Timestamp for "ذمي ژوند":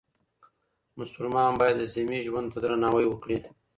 1.93-2.47